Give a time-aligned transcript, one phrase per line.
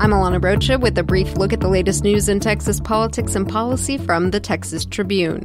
[0.00, 3.46] I'm Alana Rocha with a brief look at the latest news in Texas politics and
[3.46, 5.44] policy from the Texas Tribune.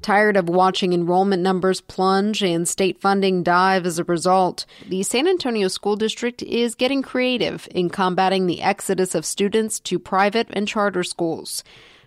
[0.00, 5.28] Tired of watching enrollment numbers plunge and state funding dive as a result, the San
[5.28, 10.66] Antonio School District is getting creative in combating the exodus of students to private and
[10.66, 11.62] charter schools.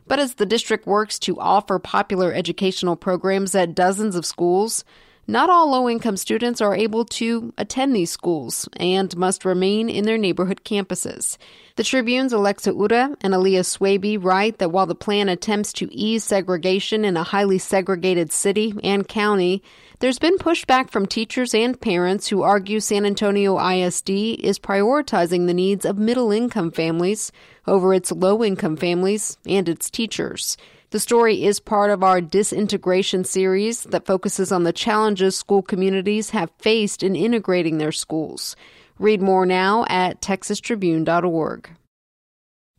[0.07, 4.83] But as the district works to offer popular educational programs at dozens of schools,
[5.25, 10.05] not all low income students are able to attend these schools and must remain in
[10.05, 11.37] their neighborhood campuses.
[11.77, 16.25] The Tribune's Alexa Ura and Aliyya Swaby write that while the plan attempts to ease
[16.25, 19.63] segregation in a highly segregated city and county,
[19.99, 25.53] there's been pushback from teachers and parents who argue San Antonio ISD is prioritizing the
[25.53, 27.31] needs of middle income families
[27.65, 30.57] over its low income families and its teachers.
[30.93, 36.29] The story is part of our disintegration series that focuses on the challenges school communities
[36.29, 38.55] have faced in integrating their schools.
[38.99, 41.71] Read more now at texastribune.org.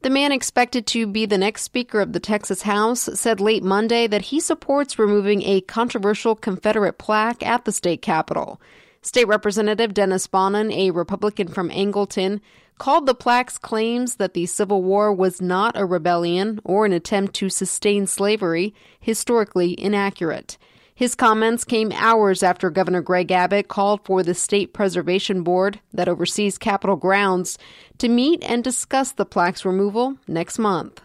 [0.03, 4.07] The man expected to be the next Speaker of the Texas House said late Monday
[4.07, 8.61] that he supports removing a controversial Confederate plaque at the state capitol.
[9.03, 12.41] State Representative Dennis Bonnen, a Republican from Angleton,
[12.79, 17.35] called the plaque's claims that the Civil War was not a rebellion or an attempt
[17.35, 20.59] to sustain slavery historically inaccurate.
[20.97, 26.09] His comments came hours after Governor Greg Abbott called for the State Preservation Board that
[26.09, 27.59] oversees Capitol grounds
[27.99, 31.01] to meet and discuss the plaque's removal next month.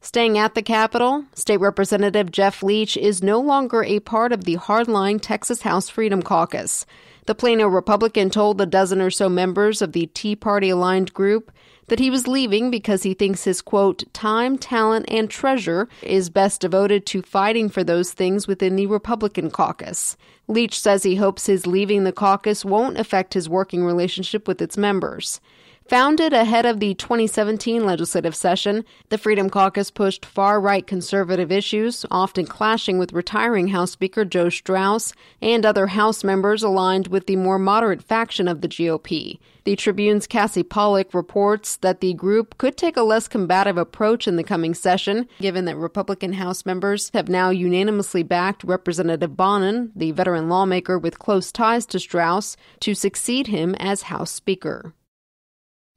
[0.00, 4.56] Staying at the Capitol, State Representative Jeff Leach is no longer a part of the
[4.56, 6.86] hardline Texas House Freedom Caucus.
[7.26, 11.50] The Plano Republican told the dozen or so members of the Tea Party aligned group
[11.88, 16.60] that he was leaving because he thinks his quote, time, talent, and treasure is best
[16.60, 20.16] devoted to fighting for those things within the Republican caucus.
[20.46, 24.76] Leach says he hopes his leaving the caucus won't affect his working relationship with its
[24.76, 25.40] members.
[25.88, 32.04] Founded ahead of the 2017 legislative session, the Freedom Caucus pushed far right conservative issues,
[32.10, 37.36] often clashing with retiring House Speaker Joe Straus and other House members aligned with the
[37.36, 39.38] more moderate faction of the GOP.
[39.64, 44.36] The Tribune's Cassie Pollock reports that the group could take a less combative approach in
[44.36, 50.12] the coming session, given that Republican House members have now unanimously backed Representative Bonnen, the
[50.12, 54.92] veteran lawmaker with close ties to Straus, to succeed him as House Speaker.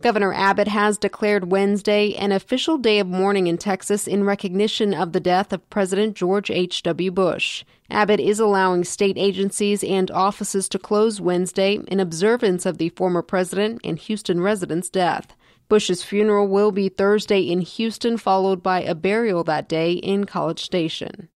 [0.01, 5.13] Governor Abbott has declared Wednesday an official day of mourning in Texas in recognition of
[5.13, 7.11] the death of President George H.W.
[7.11, 7.63] Bush.
[7.89, 13.21] Abbott is allowing state agencies and offices to close Wednesday in observance of the former
[13.21, 15.35] president and Houston resident's death.
[15.69, 20.63] Bush's funeral will be Thursday in Houston, followed by a burial that day in College
[20.63, 21.29] Station.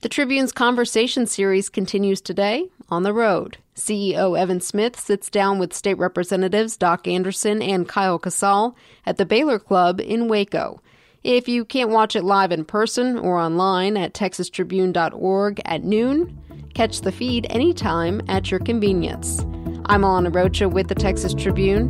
[0.00, 3.58] The Tribune's conversation series continues today on the road.
[3.78, 8.74] CEO Evan Smith sits down with state representatives Doc Anderson and Kyle Kacal
[9.06, 10.80] at the Baylor Club in Waco.
[11.22, 16.38] If you can't watch it live in person or online at texastribune.org at noon,
[16.74, 19.40] catch the feed anytime at your convenience.
[19.86, 21.88] I'm Alana Rocha with the Texas Tribune.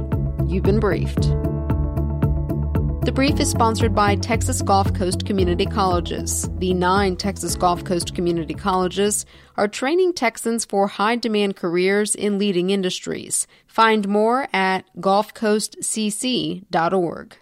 [0.48, 1.38] You've been briefed.
[3.08, 6.46] The brief is sponsored by Texas Gulf Coast Community Colleges.
[6.58, 9.24] The nine Texas Gulf Coast Community Colleges
[9.56, 13.47] are training Texans for high demand careers in leading industries.
[13.66, 17.38] Find more at gulfcoastcc.org.